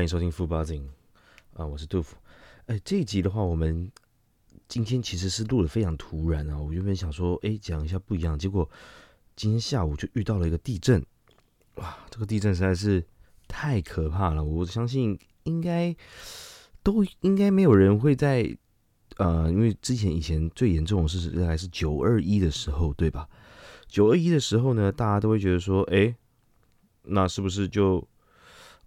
[0.00, 0.88] 欢迎收听富巴金
[1.52, 2.16] 啊，我是杜甫。
[2.64, 3.92] 哎，这一集的话，我们
[4.66, 6.58] 今天其实是录的非常突然啊。
[6.58, 8.66] 我原本想说，哎，讲一下不一样，结果
[9.36, 11.04] 今天下午就遇到了一个地震。
[11.74, 13.04] 哇，这个地震实在是
[13.46, 14.42] 太可怕了！
[14.42, 15.94] 我相信应该
[16.82, 18.56] 都应该没有人会在
[19.18, 23.28] 呃，因为之前以前最严重的是大概是九二一的时候，对吧？
[23.86, 26.16] 九二一的时候呢，大家都会觉得说，哎，
[27.02, 28.02] 那是不是就？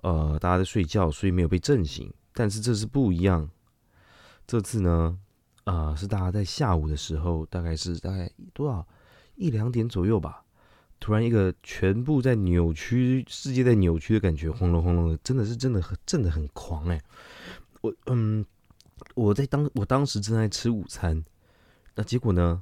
[0.03, 2.13] 呃，大家在睡觉，所以没有被震醒。
[2.33, 3.49] 但是这次不一样，
[4.45, 5.17] 这次呢，
[5.63, 8.87] 呃，是大家在下午的时候，大概是大概多少
[9.35, 10.43] 一两点左右吧，
[10.99, 17.01] 突然一个全部在扭曲，世界在扭曲的感觉，轰隆轰隆的，真的是真的震的很狂哎。
[17.81, 18.45] 我嗯，
[19.15, 21.23] 我在当我当时正在吃午餐，
[21.95, 22.61] 那结果呢？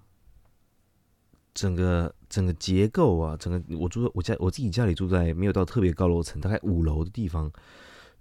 [1.54, 7.52] 整个整个结构啊，整个我住我家我自己家里住在没有到特别高楼层，大概五楼的地方，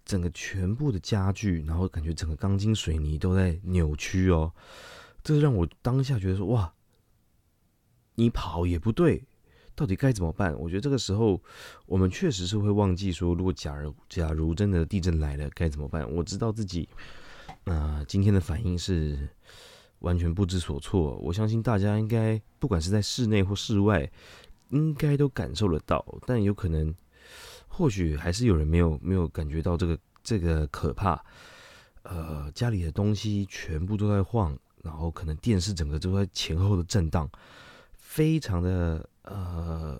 [0.04, 4.52] 整个全部的家具，然后感觉整个钢筋水泥都在扭曲哦，
[5.22, 6.74] 这让我当下觉得说哇，
[8.16, 9.22] 你跑也不对，
[9.76, 10.58] 到底该怎么办？
[10.58, 11.40] 我觉得这个时候
[11.86, 16.10] 我们确实是会忘记说，如果假如假如真的地震来了该怎么办？
[16.12, 16.88] 我知道自己
[17.62, 19.28] 啊今天的反应是。
[20.00, 24.10] 完全不知所措，我相信大家应该不管是在室内或室外，
[24.68, 26.04] 应该都感受得到。
[26.26, 26.94] 但有可能，
[27.68, 31.22] 或许还是有人没有没有感觉到这个这个可怕。
[32.02, 37.30] 呃，家里的东西全部都在晃，然后可能电视整个都在前后的震荡，
[37.94, 39.98] 非常的呃。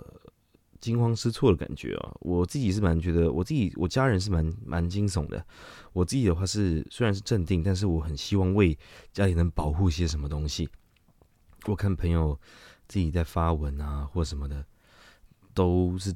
[0.81, 2.13] 惊慌失措的感觉啊！
[2.21, 5.45] 我自己是蛮觉得，我自己我家人是蛮蛮惊悚的。
[5.93, 8.77] 我自己的话是虽然是镇定，但是我很希望为
[9.13, 10.69] 家里能保护些什么东西。
[11.67, 12.39] 我看朋友
[12.89, 14.65] 自己在发文啊或什么的，
[15.53, 16.15] 都是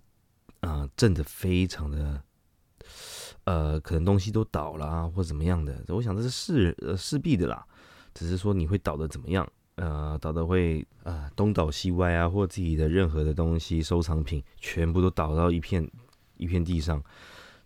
[0.61, 2.23] 啊震的非常的，
[3.45, 5.85] 呃，可能东西都倒了啊或怎么样的。
[5.89, 7.67] 我想这是势呃势必的啦，
[8.15, 9.47] 只是说你会倒的怎么样。
[9.77, 15.91] 呃，倒的会呃东倒西歪啊，或自己的任何的东西收藏品全部都倒到一片
[16.37, 17.03] 一片地上，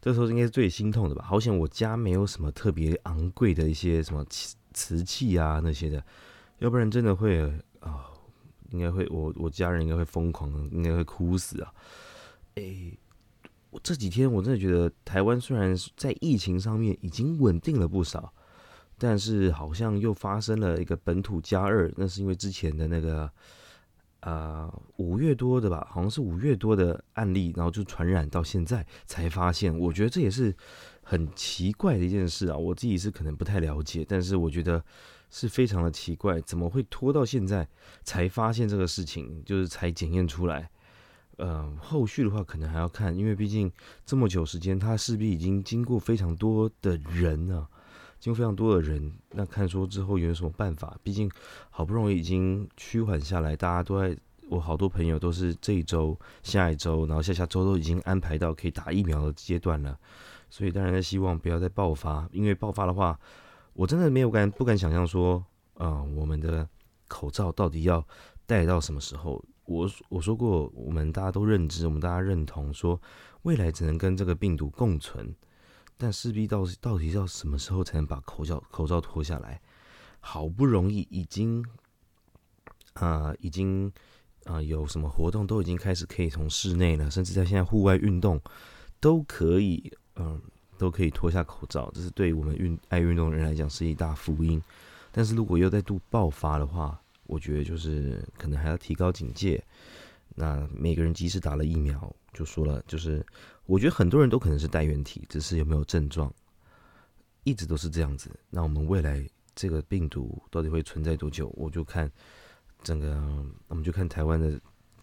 [0.01, 1.23] 这时候应该是最心痛的吧？
[1.23, 6.03] 好险我家没有什么特别昂贵的一些什么瓷瓷器啊那些的，
[6.61, 7.43] 要不然真的会
[7.81, 8.07] 啊，
[8.71, 11.73] 应该会我我家人应该会疯狂，应该会哭死啊！
[12.55, 12.97] 哎，
[13.69, 18.33] 我这几天我真的觉得台湾虽然在疫情上面已经稳定了不少。
[18.99, 23.31] 但是好像又发生了一个本土加二，那是因为之前的那个，
[24.21, 29.79] 呃，五月多的吧，好像是五月多的案例，然后就传染到现在才发现。
[29.79, 30.53] 我觉得这也是
[31.03, 34.85] 很奇怪的一件事啊，我自己是可能不太了解，但是我觉得
[35.31, 37.69] 是非常的奇怪，怎么会拖到现在
[38.03, 40.69] 才发现这个事情，就是才检验出来？
[41.37, 43.71] 呃，后续的话可能还要看，因为毕竟
[44.05, 47.69] 这么久时间，它势必已经经过非常多的人啊。
[48.21, 50.99] 经过非常多的人，那看说之后有什么办法？
[51.03, 51.31] 毕竟
[51.71, 54.17] 好不容易已经趋缓下来，大家都在，
[54.49, 59.99] 我好多朋友都是这一周、下一周，然后下下周都已经安排到可以打疫苗的阶段了。
[60.51, 63.19] 所以当然希望不要再爆发，因为爆发的话，
[63.75, 66.69] 我真的没有敢不敢想象说，啊，我们的
[67.07, 68.05] 口罩到底要
[68.47, 69.45] 戴到什么时候？
[69.67, 72.99] 我我说过，我们大家都认知，我们大家认同说，
[73.43, 75.35] 未来只能跟这个病毒共存。
[75.99, 79.61] 但势必到到底要什么时候才能把口罩口罩脱下来？
[80.21, 81.65] 好不容易已经
[82.95, 83.93] 啊，已经
[84.45, 88.41] 啊，有什么活动都已经开始可以从室内了，甚至在现在户外运动
[89.01, 90.41] 都可以，嗯，
[90.77, 91.91] 都可以脱下口罩。
[91.95, 94.63] 这是对我们运爱运动的人来讲是一大福音。
[95.13, 99.63] 但是如果又再度爆发的话，我觉得就是可能还要提高警戒。
[100.35, 103.25] 那每个人即使打了疫苗，就说了，就是
[103.69, 106.33] 我觉得很多人都可能是带原体，只是有没有症状，
[107.45, 108.31] 一直都是这样子。
[108.49, 111.53] 那我们未来这个病毒到底会存在多久？
[111.55, 112.11] 我就看
[112.83, 113.15] 整个，
[113.67, 114.53] 我们就看台湾的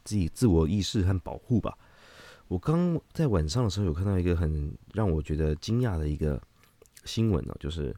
[0.03, 1.77] 自己自我意识和保护吧。
[2.47, 6.41] 我刚在晚上的时候有看到一个很让我觉得惊讶的一个
[7.03, 7.95] 新闻呢，就是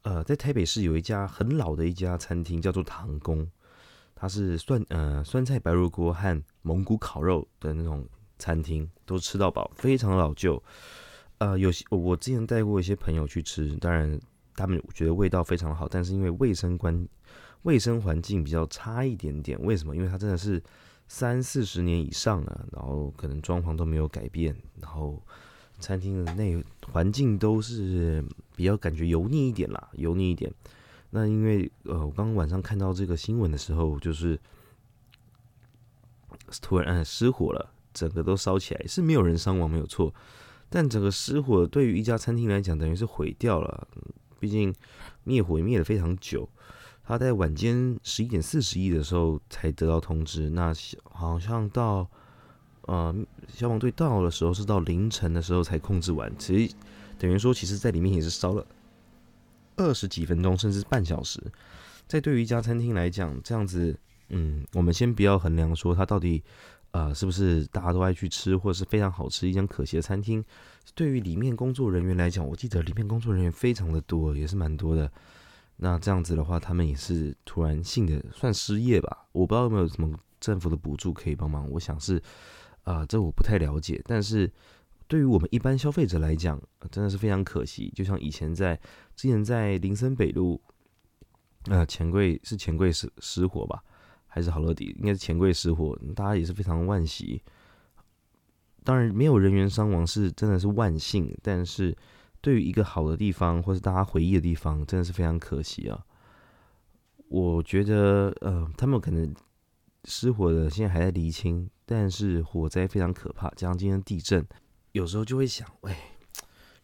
[0.00, 3.46] 呃，在台北市有一家很老的一家餐厅，叫做唐宫。
[4.14, 8.08] 它是酸呃酸菜白肉锅和蒙古烤肉的那种
[8.40, 10.60] 餐厅，都吃到饱，非常老旧。
[11.38, 14.18] 呃，有些我之前带过一些朋友去吃，当然
[14.56, 17.06] 他们觉得味道非常好，但是因为卫生关
[17.62, 19.56] 卫生环境比较差一点点。
[19.62, 19.94] 为什么？
[19.94, 20.62] 因为它真的是
[21.06, 25.22] 三四十年以上了，然后可能装潢都没有改变，然后
[25.78, 28.24] 餐厅的内环境都是
[28.56, 30.52] 比较感觉油腻一点啦，油腻一点。
[31.10, 34.38] 那因为呃，我刚刚晚上看到这个新闻的时候，就是
[36.60, 40.14] 突然失火了，整个都烧起来，是没有人伤亡，没有错。
[40.70, 43.86] 但整个失火对于一家餐厅来讲，等于是毁掉了。
[44.38, 44.74] 毕竟
[45.24, 46.48] 灭火灭了非常久，
[47.04, 50.48] 他在晚间十一点四十一的时候才得到通知。
[50.48, 50.72] 那
[51.04, 52.08] 好像到
[52.82, 53.14] 呃
[53.48, 56.32] 消防队到的时候是到凌晨的时候才控制完。
[56.38, 56.74] 其实
[57.18, 58.66] 等于说，其实在里面也是烧了
[59.76, 61.38] 二十几分钟，甚至半小时。
[62.06, 63.94] 在对于一家餐厅来讲，这样子，
[64.30, 66.42] 嗯，我们先不要衡量说它到底，
[66.92, 70.44] 呃，是不是大家都爱去吃，或者是非常好吃一间可惜的餐厅。
[70.94, 75.10] 对于里面工作人员来讲，我记得里面工作人员非常的多，也是蛮多的。
[75.76, 79.26] 那这样子的话，他们也是突然性的算失业吧？
[79.32, 81.70] 我不知道有没有什么政府的补助可以帮忙。
[81.70, 82.22] 我想是，
[82.84, 84.02] 啊，这我不太了解。
[84.06, 84.50] 但是
[85.06, 86.60] 对于我们一般消费者来讲，
[86.90, 87.92] 真的是非常可惜。
[87.94, 88.78] 就像以前在
[89.14, 90.60] 之前在林森北路。
[91.64, 93.84] 呃，钱柜是钱柜失失火吧，
[94.30, 94.96] 还是好乐迪？
[94.98, 97.42] 应该是钱柜失火，大家也是非常惋惜。
[98.82, 101.94] 当然，没有人员伤亡是真的是万幸，但是
[102.40, 106.06] 对于一个好的地方或是大家回忆的地方，真的是非常可惜啊。
[107.28, 109.34] 我觉得，呃，他们可能
[110.04, 114.46] 失火的现在还在厘清，但是火灾非常可怕，加上今天地震，
[114.92, 115.94] 有时候就会想，喂，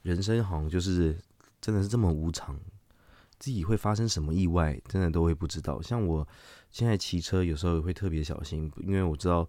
[0.03, 1.17] 人生好像就是
[1.61, 2.61] 真的是这么无常。
[3.39, 5.83] 自己会发生什么意外，真的都会不知道。
[5.83, 6.27] 像我
[6.77, 9.49] 现在骑车，有时候会特别小心，因为我知道，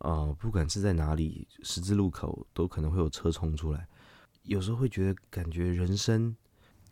[0.00, 3.88] 呃，不管是在哪里，十字路口都可能会有车冲出来。
[4.42, 6.36] 有时候会觉得，感觉人生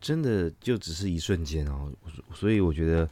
[0.01, 1.93] 真的就只是一瞬间哦。
[2.33, 3.09] 所以我觉得，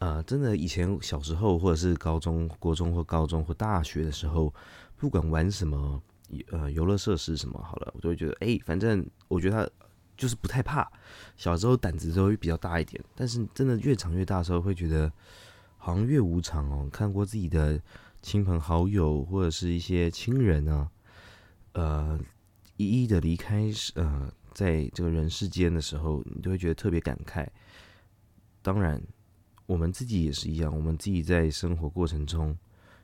[0.00, 4.52] 呃，真的以前小时候，或者是高中、国中或高中或大学的时候，
[4.96, 6.02] 不管玩什么，
[6.50, 9.72] 呃，游乐设施什么，好了，我都会觉得，哎，反正我觉得他。
[10.16, 10.88] 就是不太怕，
[11.36, 15.12] 小时候胆子都会比较大一点，但是真的越长越大的时候，会觉得
[15.84, 16.88] 好像越无常哦。
[16.90, 17.78] 看过自己的
[18.22, 20.90] 亲朋好友或者是一些亲人啊，
[21.72, 22.18] 呃，
[22.78, 27.46] 一一的离开，呃，在这个人世间的时候，你都会觉得特别感慨。
[28.62, 28.98] 当然，
[29.66, 32.56] 我们自己也是一样，我们自己在生活过程中，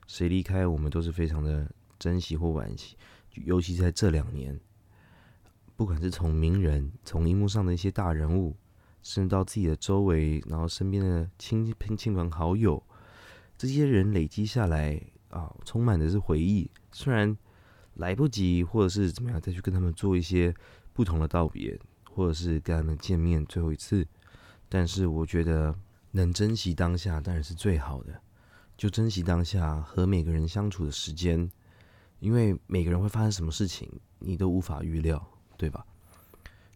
[0.06, 2.96] 谁离开，我们都是非常的珍惜或惋惜，
[3.44, 4.58] 尤其在这两年。
[5.76, 8.56] 不管是从名人、从荧幕上的一些大人物，
[9.02, 12.82] 甚至到自己的周围，然后身边的亲亲朋好友，
[13.56, 16.70] 这些人累积下来啊，充满的是回忆。
[16.92, 17.36] 虽然
[17.94, 20.54] 来不及，或者是怎么样再去跟他们做一些
[20.92, 24.06] 不同的道别，或者是跟他们见面最后一次，
[24.68, 25.74] 但是我觉得
[26.12, 28.20] 能珍惜当下当然是最好的，
[28.76, 31.50] 就珍惜当下和每个人相处的时间，
[32.18, 35.26] 因为每个人会发生什么事情，你都无法预料。
[35.60, 35.84] 对吧？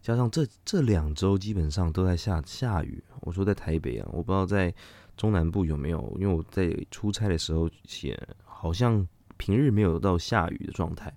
[0.05, 3.03] 加上这这两周基本上都在下下雨。
[3.21, 4.71] 我说在台北啊，我不知道在
[5.17, 9.07] 中南部有没有，因为我在出差的时候写，好像
[9.37, 11.11] 平日没有到下雨的状态，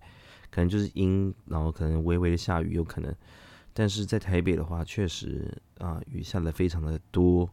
[0.50, 3.14] 可能就是阴，然后可能微微的下雨有可能。
[3.74, 7.46] 但是在台北的话，确实啊，雨下的非常的多，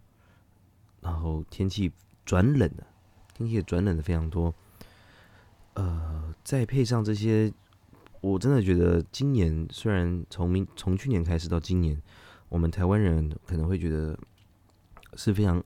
[1.02, 1.92] 然后天气
[2.24, 2.88] 转冷了，
[3.34, 4.56] 天气也转冷的非常多。
[5.74, 7.52] 呃，再配上这些。
[8.26, 12.02] 我真的觉得今年虽然从明从去年开始到今年，
[12.50, 14.18] 我们台湾人可能会觉得
[15.14, 15.64] 是非常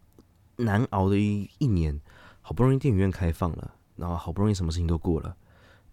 [0.57, 1.97] 难熬的一一年。
[2.41, 5.33] 好不容易电影院开放了，然后好不容易什么事情都过了，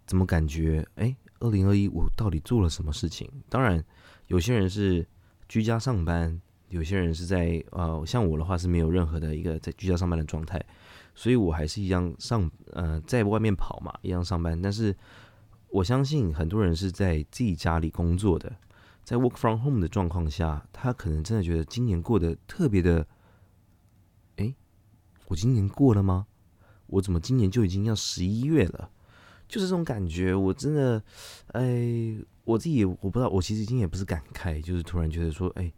[0.05, 3.31] 怎么感觉哎，二零二一我到底做了什么事情？
[3.47, 3.81] 当然，
[4.25, 5.07] 有些人是
[5.47, 10.61] 居家上班，有些人是在呃，像我的话是没有任何的一个在居家上班的状态，
[11.15, 14.93] 所以我还是一样上呃在外面跑嘛，一样上班，但是。
[15.69, 18.55] 我相信很多人是在自己家里工作的，
[19.03, 23.05] 在 work from home 的状况下，他可能真的觉得今年过得特别的，
[24.37, 24.55] 哎，
[25.27, 26.27] 我今年过了吗？
[26.87, 28.89] 我怎么今年就已经要十一月了？
[29.47, 31.03] 就是这种感觉，我真的，
[31.47, 35.71] 哎，我自己我不知道，我其实今天也不是感慨，就是突然觉得说，哎，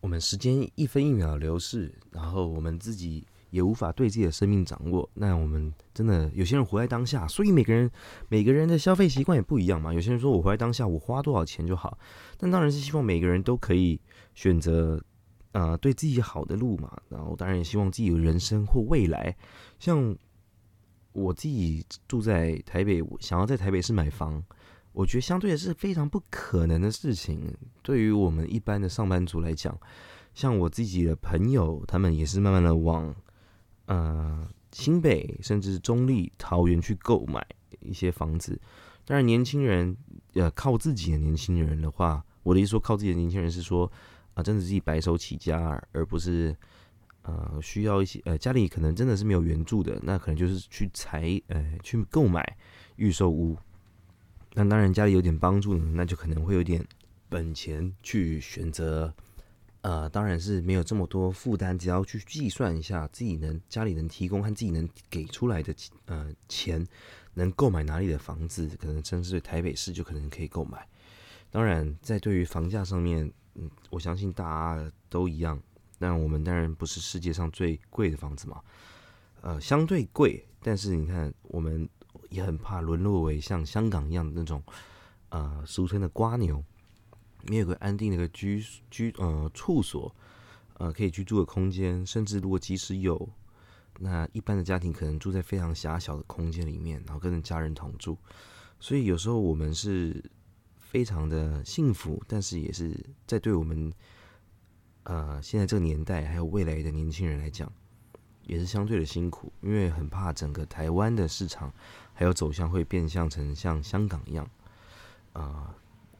[0.00, 3.26] 我们时间一分一秒流逝，然后我们自己。
[3.54, 7.88] 也无法对自己的生命掌握，那我们真的有些人活在当下，所以每个人
[8.28, 9.94] 每个人的消费习惯也不一样嘛。
[9.94, 11.96] 有些人说我活在当下，我花多少钱就好，
[12.36, 14.00] 但当然是希望每个人都可以
[14.34, 15.00] 选择
[15.52, 17.00] 呃对自己好的路嘛。
[17.08, 19.36] 然后当然也希望自己有人生或未来。
[19.78, 20.16] 像
[21.12, 24.42] 我自己住在台北，想要在台北市买房，
[24.90, 27.56] 我觉得相对的是非常不可能的事情。
[27.84, 29.78] 对于我们一般的上班族来讲，
[30.34, 33.14] 像我自己的朋友，他们也是慢慢的往。
[33.86, 37.46] 呃，新北甚至中立、桃园去购买
[37.80, 38.60] 一些房子。
[39.04, 39.96] 当然，年轻人
[40.32, 43.90] 呃靠自己的年轻人的话，我的意思说靠自己的年轻人是说
[44.34, 46.56] 啊，真的自己白手起家，而不是
[47.22, 52.56] 呃需要一些呃家里可能真的是没有援助的，那可能就是去财呃去购买
[52.96, 53.56] 预售屋。
[54.54, 56.82] 那当然家里有点帮助，那就可能会有点
[57.28, 59.12] 本钱去选择。
[59.84, 65.74] 呃，当然是没有这么多负担，只要去计算一下自己能家里能提供和自己能给出来的
[66.06, 66.82] 呃钱，
[67.34, 70.88] 能购买哪里的房子，可能甚至台北市就可能可以购买。
[71.50, 75.60] 当然，在对于房价上面，嗯，我相信大家都一样。
[75.98, 78.62] 那我们当然不是世界上最贵的房子嘛，
[79.42, 81.86] 呃，相对贵，但是你看，我们
[82.30, 84.62] 也很怕沦落为像香港一样的那种，
[85.28, 86.64] 呃，俗称的瓜牛。
[87.46, 90.14] 没有个安定的一个居居呃处所，
[90.78, 93.28] 呃可以居住的空间，甚至如果即使有，
[93.98, 98.16] 那一般的家庭可能住在非常狭小的空间里面，然后跟家人同住，
[98.80, 100.22] 所以有时候我们是
[100.78, 103.92] 非常的幸福，但是也是在对我们
[105.04, 107.70] 呃现在这个年代还有未来的年轻人来讲，
[108.42, 111.72] 也是相对的辛苦，因为很怕整个台湾的市场
[112.12, 114.48] 还有走向会变相成像香港一样，
[115.34, 115.74] 啊。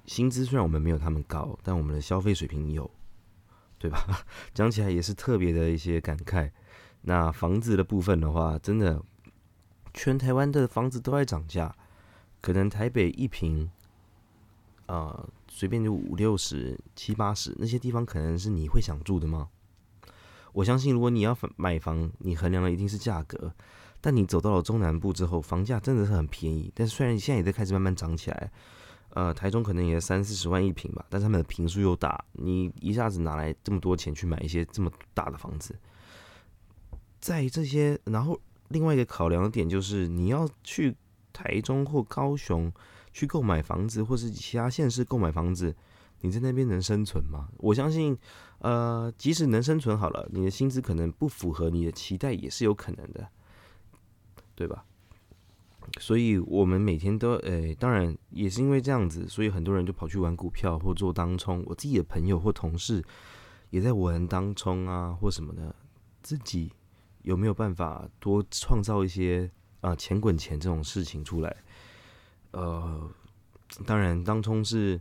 [0.07, 2.91] 薪资虽然我们没有他们高，但我们的消费水平有，
[3.79, 4.25] 对吧？
[4.53, 6.51] 讲起来也是特别的一些感慨。
[7.03, 9.03] 那房子的部分的话，真的，
[9.95, 11.75] 全台湾的房子都在涨价，
[12.41, 13.71] 可能台北一平，
[14.87, 19.49] 呃，随便就五六十、七八十，那些地方可能是你会想住的吗？
[20.53, 23.53] 我相信，如果你要买房，你衡量的一定是价格，
[24.01, 26.71] 但你走到了中南部之后，房价真的是很便宜。
[26.75, 28.53] 但是虽然现在也在开始慢慢涨起来。
[29.15, 35.79] 呃，台中可能也三四十万一平吧，但是他们的平数又大，你一下子拿来这么多钱去买一些这么大的房子，
[37.21, 40.97] 在这些，然后另外一个考量的点就是，你要去
[41.33, 42.73] 台中或高雄
[43.13, 45.75] 去购买房子，或是其他县市购买房子，
[46.23, 47.49] 你在那边能生存吗？
[47.59, 48.19] 我相信，
[48.59, 53.29] 呃，即使能生存好了，你的薪资可能不符合你的期待，也是有可能的，
[54.57, 54.85] 对吧？
[56.01, 61.63] 所以，我们每天都诶，当然也是因为这样子，所以很多人就跑去玩股票或做当冲。
[61.67, 63.05] 我自己的朋友或同事
[63.71, 65.75] 也在玩当冲啊，或什么的。
[66.23, 66.73] 自己
[67.23, 69.51] 有没有办法多创造一些
[69.83, 71.57] 啊钱滚钱这种事情出来？
[72.53, 73.11] 呃，
[73.87, 75.01] 当然，当冲是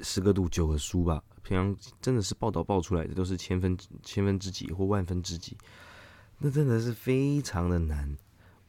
[0.00, 1.22] 十个赌九个输吧。
[1.42, 5.56] 平常真的是报道报出来的都是千分千分之几或万分之几，
[6.38, 8.16] 那真的是非常的难。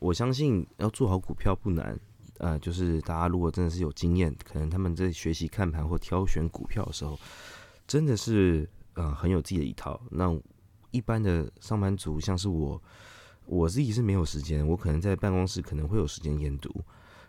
[0.04, 1.98] 我相信要做好股票不难，
[2.40, 7.18] 呃，就是大家如果真的是有经验，可能他们在学习看盘或挑选股票的时候，
[7.88, 9.98] 真的是呃很有自己的一套。
[10.12, 10.38] 那
[10.92, 12.84] 一般的上班族，像是我，
[13.46, 16.70] 我自己是没有时间，我可能在办公室可能会有时间研读，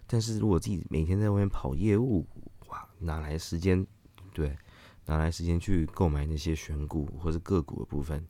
[0.09, 2.27] 但是如果自己每天在外面跑业务，
[2.67, 3.87] 哇，哪来时间？
[4.33, 4.59] 对，
[5.07, 8.27] 哪来时间去购买那些选股或者个股的部分？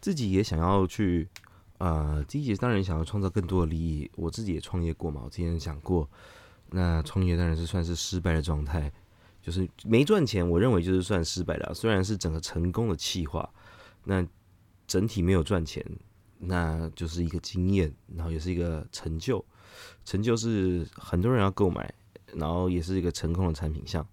[0.00, 1.28] 自己也想要去。
[1.80, 4.10] 呃，自己当然想要创造更多的利益。
[4.14, 6.06] 我自己也创业过嘛，我之前讲过，
[6.72, 8.92] 那创业当然是算是失败的状态，
[9.40, 10.46] 就是没赚钱。
[10.46, 13.48] 我认为就是算失败了，虽然是整个成功的企划，
[14.04, 14.22] 那
[14.86, 15.82] 整体没有赚钱，
[16.38, 19.42] 那就是一个经验，然后也是一个成就。
[20.04, 21.90] 成就是很多人要购买，
[22.34, 24.06] 然后也是一个成功的产品项，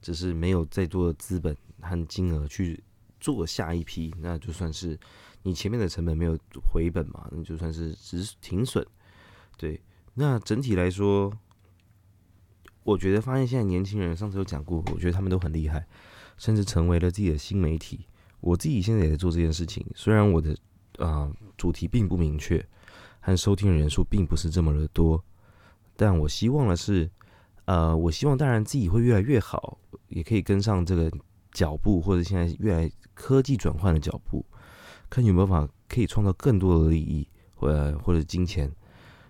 [0.00, 2.80] 只是没有再多的资本和金额去
[3.18, 4.96] 做下一批，那就算是。
[5.42, 6.38] 你前面的成本没有
[6.70, 7.28] 回本嘛？
[7.30, 8.86] 那就算是只是停损。
[9.56, 9.80] 对，
[10.14, 11.32] 那整体来说，
[12.84, 15.86] 我觉得发现现在年轻人，上次有讲过，我觉得他们都很厉害，
[16.36, 18.06] 甚至成为了自己的新媒体。
[18.40, 20.56] 我自己现在也在做这件事情，虽然我的
[20.98, 22.64] 啊主题并不明确，
[23.20, 25.22] 和收听人数并不是这么的多，
[25.96, 27.10] 但我希望的是，
[27.64, 29.78] 呃，我希望当然自己会越来越好，
[30.08, 31.10] 也可以跟上这个
[31.50, 34.44] 脚步，或者现在越来科技转换的脚步。
[35.10, 38.70] 看有没有办法可以创造更多的利益，或或者金钱，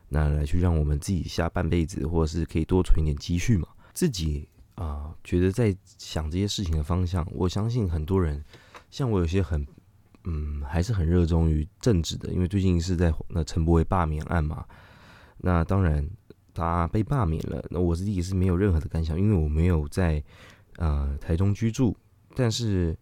[0.09, 3.69] 那来去让我们自己下半辈子，或者是可以多存一点积蓄嘛？
[3.93, 8.45] 自己啊，觉得在想这些事情的方向，我相信很多人，
[8.91, 9.67] 像我有些很，
[10.25, 14.65] 嗯，还是很热衷于政治的，因为最近是在那陈柏伟罢免案嘛。
[15.39, 16.09] 那当然
[16.55, 20.23] 他被罢免了，那我自己是没有任何的感想，因为我没有在
[20.77, 21.97] 呃台中居住，
[22.35, 22.97] 但是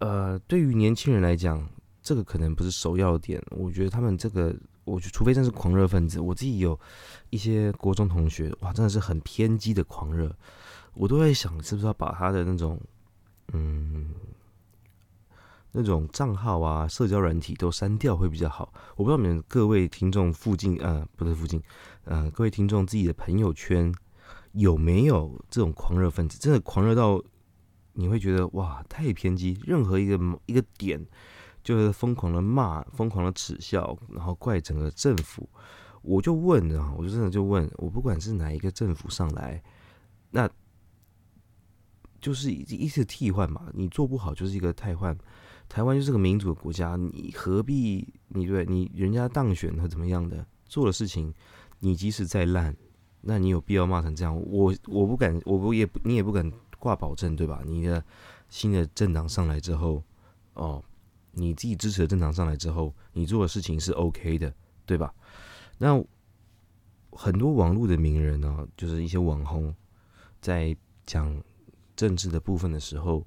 [0.00, 1.68] 呃，对于年轻人来讲。
[2.04, 6.78] 这个可能不是首要点，我觉得他们这个，我觉除非真是狂热分子，我自己有
[7.30, 10.30] 一些国中同学，哇，真的是很偏激的狂热，
[10.92, 12.78] 我都在想，是不是要把他的那种，
[13.54, 14.10] 嗯，
[15.72, 18.70] 那种账号啊，社交软体都删掉会比较好。
[18.96, 21.62] 我不知道你们各位听众附近，呃，不是附近，
[22.04, 23.90] 呃，各位听众自己的朋友圈
[24.52, 26.38] 有没有这种狂热分子？
[26.38, 27.18] 真的狂热到
[27.94, 31.02] 你会觉得哇，太偏激，任何一个一个点。
[31.64, 35.48] 就是疯狂的骂，疯狂的耻笑，然后怪整个政府。
[36.02, 39.60] 我就问啊，我就真的就问，我不管是哪一个政府上来，
[40.30, 40.48] 那
[42.20, 45.16] 就是一次替换嘛，你做不好就是一个替换。
[45.66, 51.32] 台湾就是个民主的国家，你何必你对你人家当选和怎么样的做的事情，
[51.80, 52.76] 你即使再烂，
[53.22, 54.36] 那你有必要骂成这样？
[54.36, 57.62] 我我不敢，我不也你也不敢挂保证，对吧？
[57.64, 58.04] 你的
[58.50, 60.02] 新的政党上来之后，
[60.52, 60.84] 哦，
[61.34, 64.52] 你自己支持的政党上来之后，你做的事情是 OK 的，
[64.86, 65.14] 对吧？
[65.78, 66.02] 那
[67.10, 69.74] 很多网络的名人呢，就是一些网红，
[70.40, 71.42] 在讲
[71.94, 73.26] 政治的部分的时候。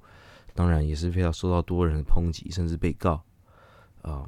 [0.53, 3.23] 当然也是非常受到多人的抨击，甚至被告。
[4.01, 4.27] 啊，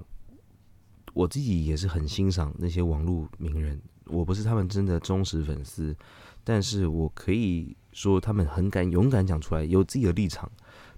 [1.16, 5.98] 我自己也是很欣赏那些网络名人，我不是他们真的忠实粉丝，
[6.44, 10.48] 但是我可以说他们很敢勇敢讲出来，有自己的立场，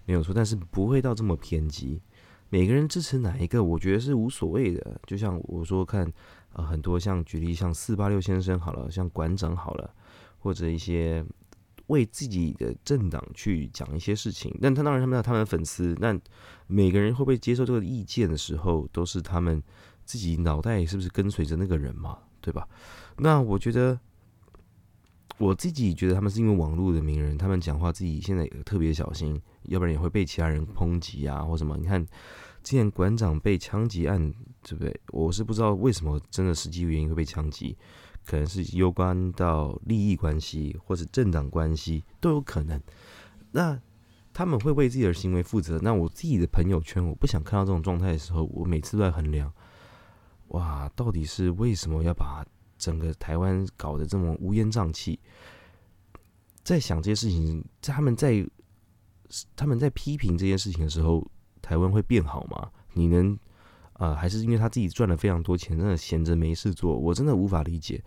[0.03, 2.01] 没有错，但是不会到这么偏激。
[2.51, 5.01] 每个人支持哪一个，我觉得是无所谓的。
[5.07, 6.05] 就像我说，看
[6.53, 9.91] 啊，很多像举例像四八六先生好了，像馆长好了，
[10.37, 11.25] 或者一些。
[11.87, 16.17] 为自己的政党去讲一些事情，但他当然他们有他们的粉丝，那
[16.65, 19.61] 每个人会不会接受这个意见的时候，都是他们
[20.05, 22.65] 自己脑袋是不是跟随着那个人嘛，对吧？
[23.17, 23.99] 那我觉得
[25.37, 31.77] 我自己觉得他们是因为网络的名人，他们讲话自己现在也特别小心，要不然也会被其他人抨击啊，或什么。
[31.77, 32.03] 你看
[32.63, 35.01] 之前馆长被枪击案，对不对？
[35.11, 37.77] 我是不知道为什么真的实际原因会被枪击。
[38.23, 42.79] 可能是攸关到利益关系或者政党关系都有可能。
[43.51, 43.81] 那
[44.31, 45.79] 他们会为自己的行为负责。
[45.81, 49.51] 那我自己的朋友圈，我不想看到这种状态的时候，我每次都在衡量：
[50.49, 52.45] 哇，到底是为什么要把
[52.77, 55.19] 整个台湾搞得这么乌烟瘴气？
[56.63, 58.47] 在想这些事情，在他们在
[59.55, 61.25] 他们在批评这件事情的时候，
[61.61, 62.69] 台湾会变好吗？
[62.93, 63.37] 你能？
[63.93, 68.03] 啊，还是因为他自己赚了非常多钱，真的闲着没事做，我真的无法理解。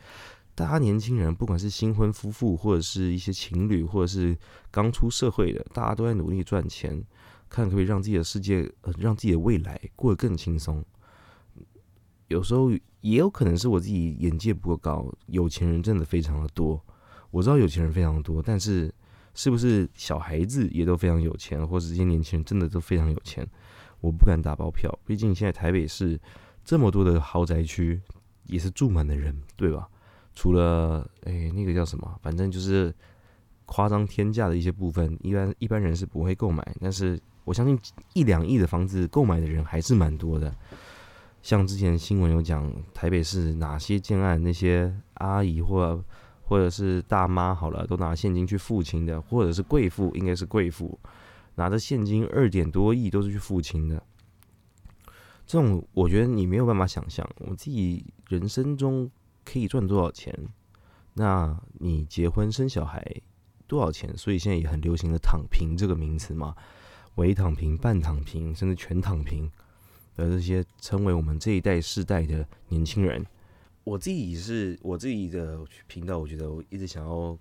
[0.56, 4.36] 大家年轻人，不管是新婚夫妇，或者是一些情侣，或者是
[4.72, 7.00] 刚出社会的，大家都在努力赚钱，
[7.48, 10.84] 看可不可以让自己的世界，呃，让自己的未来过得更轻松。
[12.26, 16.82] 有时候也有可能是我自己眼界不够高，有钱人真的非常的多。
[17.30, 18.92] 我知道有钱人非常多，但是
[19.34, 23.46] 是不是小孩子也都非常有钱，或者这些年轻人真的都非常有钱？
[24.00, 26.20] 我不敢打包票，毕竟现在台北市
[26.64, 28.00] 这么多的豪宅区，
[28.46, 29.88] 也是住满的人，对吧？
[30.34, 32.94] 除了哎，那个叫什么，反正就是
[33.66, 36.76] 夸张天价的一些部分，一般一般人是不会购买。
[36.80, 37.78] 但是我相信
[38.12, 40.54] 一两亿的房子购买的人还是蛮多的。
[41.42, 46.02] 像之前新闻有讲台北市哪些建案，那些阿姨或
[46.46, 50.98] 或者是大妈好了，都拿现金去付清的，或者是贵妇，应该是贵妇。
[51.56, 54.02] 拿着现金二点多亿都是去付清的，
[55.46, 59.08] 这种我觉得你没有办法想象，我自己人生中
[59.44, 60.36] 可以赚多少钱？
[61.12, 63.00] 那你结婚生小孩
[63.68, 64.16] 多少钱？
[64.18, 66.56] 所以现在也很流行的“躺平”这个名词嘛，
[67.14, 69.48] 微躺平、半躺平，甚至全躺平
[70.16, 73.24] 的这些称为我们这一代世代的年轻人。
[73.84, 77.38] 我自己是我自己的频道，我觉得我一直想要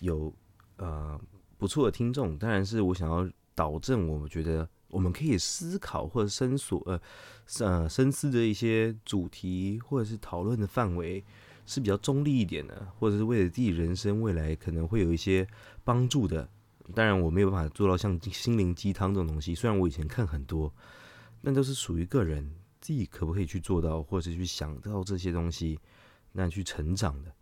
[0.00, 0.34] 有
[0.78, 1.20] 呃
[1.56, 3.28] 不错的听众，当然是我想要。
[3.54, 6.98] 导正，我觉得我们可以思考或者深索呃
[7.60, 11.22] 呃深思的一些主题，或者是讨论的范围
[11.66, 15.46] 是比较中立一点的，或者是为了自己人生未来可能会有一些
[15.84, 16.48] 帮助的。
[16.94, 20.72] 当然，我没有办法做到像心灵鸡汤这种东西，虽然我以前看很多，
[21.42, 22.50] 但都是属于个人
[22.82, 25.78] 自己可不可以去做到，或者去想到这些东西，
[26.32, 27.32] 那去成长的。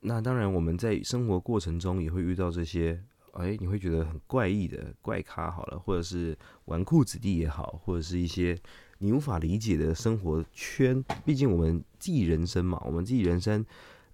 [0.00, 3.02] 那当然，我们在生活过程中也会遇到这些。
[3.34, 8.58] 哎，你会觉得很怪异的怪咖好了，或者是纨绔子弟也好，或者是一些
[8.98, 11.00] 你无法理解的生活圈。
[11.24, 13.64] 毕竟我们自己人生嘛，我们自己人生，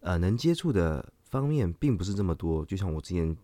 [0.01, 2.62] 呃，能接触的方面并不是这么多。
[2.66, 3.35] 就像我之前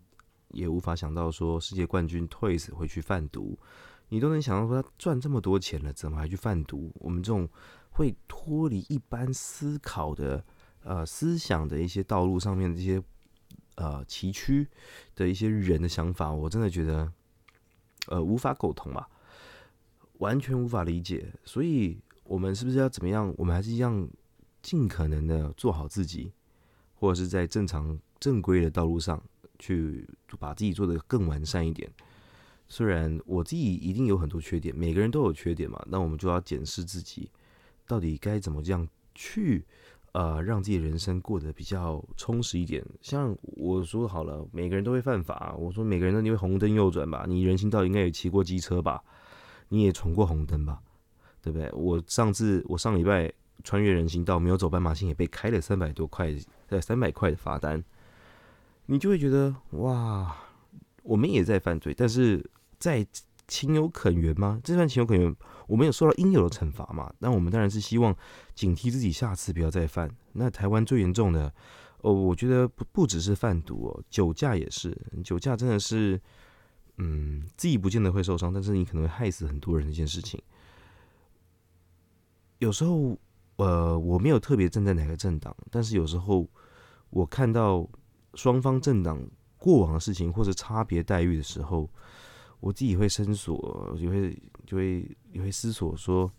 [0.51, 3.59] 也无法想到说，世界冠军 Toys 会去贩毒，
[4.13, 6.93] 你都能想到说他赚这么多钱了，怎么还去贩毒？
[6.97, 7.49] 我们这种
[7.93, 10.45] 会脱离一般思考的
[10.83, 13.03] 呃思想的一些道路上面的这些。
[13.77, 14.67] 呃，崎岖
[15.15, 17.11] 的一些人的想法，我真的觉得，
[18.09, 19.09] 呃，无法苟同吧，
[20.19, 21.33] 完全无法理解。
[21.43, 23.35] 所以，我们是不是要怎么样？
[23.39, 24.07] 我们还是一样
[24.61, 26.31] 尽可能的做好自己，
[26.97, 29.21] 或者是在正常正规的道路上
[29.59, 30.07] 去
[30.39, 31.91] 把自己做得更完善一点。
[32.73, 37.29] 虽然我自己一定有很多缺点，每个人都有缺点嘛，那我们就要检视自己，
[37.87, 39.63] 到底该怎么这样去。
[40.13, 42.83] 呃，让自己人生过得比较充实一点。
[43.03, 45.55] 像我说好了，每个人都会犯法。
[45.59, 49.03] 我说每个人都因为红灯右转吧，你人行道应该也骑过机车吧，
[49.69, 50.81] 你也闯过红灯吧，
[51.43, 51.71] 对不对？
[51.73, 53.31] 我上次我上礼拜
[53.65, 56.35] 穿越人行道，没有走斑马线也被开了三百多块，
[56.69, 57.83] 呃，三百块的罚单，
[58.87, 60.37] 你就会觉得哇，
[61.03, 62.45] 我们也在犯罪，但是
[62.83, 63.07] 在
[63.47, 64.61] 情有可原吗？
[64.65, 65.37] 这算情有可原？
[65.69, 67.13] 我们有受到应有的惩罚嘛？
[67.21, 68.13] 那我们当然是希望
[68.57, 70.11] 警惕自己，下次不要再犯。
[70.33, 71.53] 那台湾最严重的
[71.99, 76.21] 哦，我觉得不不只是贩毒哦，酒驾也是，酒驾真的是，
[76.97, 80.43] 嗯，自己不见得会受伤，但是你可能会害死很多人的一件事情。
[82.59, 83.17] 有时候，
[83.57, 86.49] 呃，我没有特别站在哪个政党，但是有时候
[87.11, 87.89] 我看到
[88.35, 89.25] 双方政党
[89.57, 91.89] 过往的事情或者差别待遇的时候。
[92.63, 96.31] 我自己会思索，就会就会也会思索说，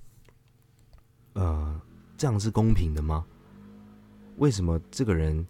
[1.33, 1.81] 呃，
[2.15, 3.25] 这样是公平的吗？
[4.37, 5.45] 为什么这个人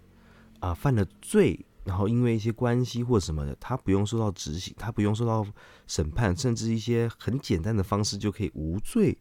[0.61, 5.45] 啊犯了罪，然后因为一些关系或什么的，他不用受到执行，他不用受到
[5.85, 9.15] 审判，甚至一些很简单的方式就可以无罪？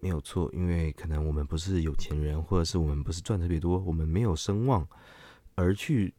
[0.00, 4.84] 没有错，因为可能我们不是有钱人，或者是我们不是赚特别多，我们没有声望
[5.54, 6.12] 而去。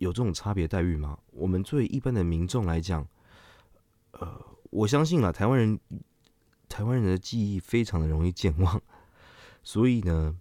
[0.00, 1.18] 有这种差别待遇吗？
[1.30, 3.06] 我们作为一般的民众来讲，
[4.12, 5.78] 呃，我相信啊，台湾人，
[6.70, 8.80] 台湾人的记忆非常的容易健忘，
[9.62, 10.34] 所以呢，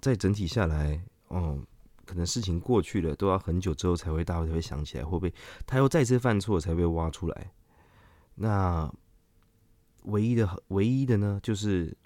[0.00, 1.64] 在整体下来，哦，
[2.04, 5.32] 可能事情过去了，都要很久之后才会大家才会想起来，会不会
[5.64, 7.52] 他又再次犯错才被挖出来？
[8.34, 8.92] 那
[10.02, 11.96] 唯一的唯一的呢，就是。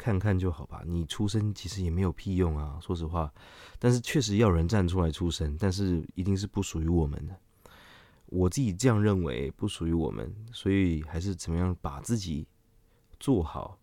[0.00, 3.30] 看看就好吧，你出声其实也没有屁用啊，说实话。
[3.78, 7.38] 但是确实要人站出来出声，但是一定是不属于我们的。
[8.24, 12.46] 我自己这样认为，不属于我们，所以还是怎么样把自己
[13.18, 13.78] 做好，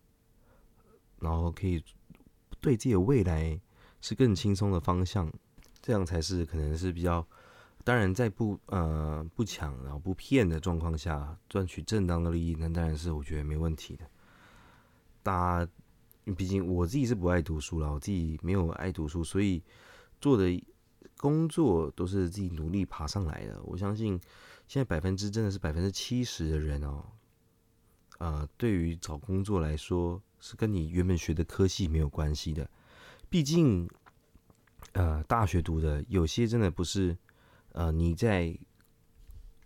[1.20, 1.84] 然后可以
[2.60, 3.60] 对自己的未来
[4.00, 5.32] 是更轻松的方向，
[5.80, 7.24] 这样才是可能是比较。
[7.84, 14.04] 当然，在不呃不抢然后不骗的状况下，赚取正当的利益，那当然是我觉得没问题的。
[15.22, 15.70] 大家。
[16.34, 19.62] 毕竟我自己是不爱读书了，我自己没有爱读书，所以
[20.20, 20.62] 做的
[21.16, 23.62] 工作都是自己努力爬上来的。
[23.62, 24.20] 我相信
[24.66, 27.04] 现在百分之真的是百分之七十的人哦，
[28.18, 32.68] 呃，对于找工作来说是跟你原本学的科系没有关系的。
[33.28, 33.88] 毕竟，
[34.92, 37.16] 呃，大学读的有些真的不是，
[37.72, 38.56] 呃，你在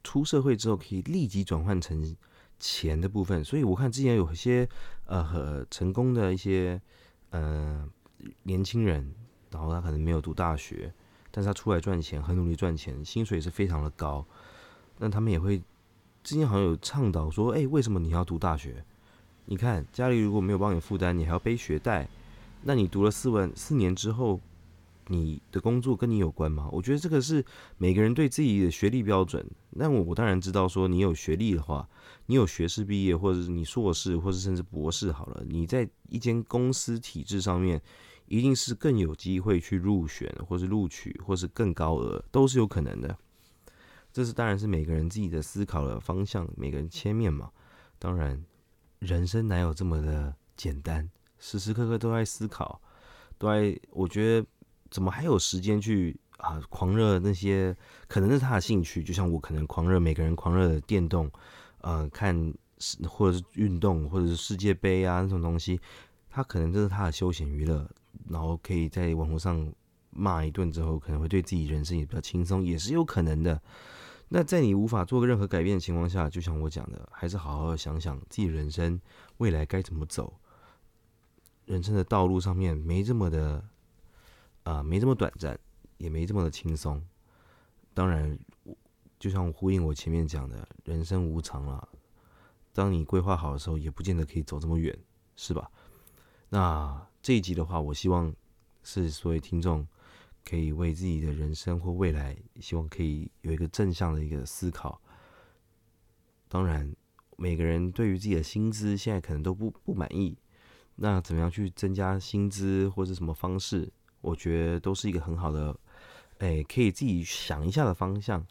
[0.03, 2.17] 出社会之后可以立即转换成。
[2.63, 4.69] 钱的部分，所以我看之前有些
[5.07, 6.81] 呃很成功的一些
[7.31, 7.85] 呃
[8.45, 9.13] 年轻人，
[9.51, 10.95] 然后他可能没有读大学，
[11.33, 14.25] 但是他出来赚钱，很努力赚钱，薪水也是非常的高。
[14.99, 15.61] 那他们也会
[16.23, 18.85] 之前好像有倡导说，哎，为什么你要读大学？
[19.47, 22.07] 你看家里如果没有帮你负担，你还要背学贷，
[22.63, 24.41] 那你读了四万四年之后。
[25.09, 26.69] 你的工作跟你有关吗？
[26.71, 27.45] 我觉得这个是
[27.77, 29.45] 每个人对自己的学历标准。
[29.71, 31.89] 那我我当然知道，说你有学历的话，
[32.27, 37.83] 你有学士毕业，或者是你硕士，或者甚至博士，好了，你在一间公司体制上面，
[38.27, 43.17] 一定是更有机会去入选，或是录取，或是更高额，都是有可能的。
[44.13, 47.51] 这是当然是每个人自己的思考的方向，每个人切面嘛。
[47.99, 48.43] 当然，
[49.01, 51.11] 人生哪有这么的简单？
[51.39, 52.81] 时时刻刻都在思考，
[53.37, 54.47] 都在，我觉得。
[54.93, 57.75] 怎么还有时间去啊狂热那些？
[58.07, 61.31] 可能是他的兴趣，就像我可能狂热每个人狂热的电动，
[61.81, 62.53] 呃，看
[63.09, 65.81] 或者是运动，或者是世界杯啊那种东西，
[66.29, 67.89] 他可能这是他的休闲娱乐，
[68.29, 69.73] 然后可以在网络上
[70.11, 73.59] 骂一顿之后，可能会对自己人生也比较轻松，也是有可能的。
[74.29, 79.01] 那在你无法做个任何改变的情况下，就像我讲的，还是好好想想自己人生
[79.39, 80.35] 未来该怎么走，
[81.65, 83.65] 人生的道路上面没这么的。
[84.65, 85.59] 啊，没这么短暂，
[85.99, 87.03] 也没这么的轻松。
[87.95, 88.39] 当然，
[89.19, 91.89] 就像我呼应我前面讲的，人生无常了。
[92.73, 94.99] 当你规划好的时候，也不见得可以走这么远，
[95.37, 95.71] 是吧？
[96.49, 98.35] 那这一集的话，我希望
[98.83, 99.87] 是所有听众
[100.45, 105.01] 可以为自己的人生或未来，希望可以有一个正向的一个思考。
[106.49, 106.95] 当然，
[107.37, 110.39] 每个人对于自己的薪资现在可能都不不满意，
[110.97, 113.93] 那怎么样去增加薪资，或者什么方式？
[114.23, 115.77] 我觉得都是一个很好的，
[116.39, 118.43] 哎，可以自己想一下的方向。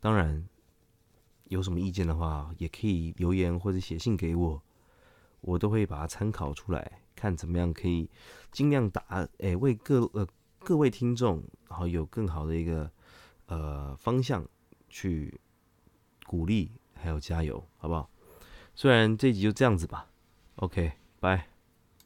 [0.00, 0.48] 当然，
[1.48, 4.62] 有什么意见的话，也可以留言或者写信给我，
[5.40, 8.08] 我都会把它参考出来，看怎么样可以
[8.50, 10.26] 尽量打，哎，为各呃
[10.60, 12.90] 各位听众，然后有更好的一个
[13.46, 14.46] 呃方向
[14.88, 15.40] 去
[16.24, 18.08] 鼓励，还有加油，好不好？
[18.74, 20.06] 虽然这集就这样子吧
[20.56, 21.55] ，OK，拜。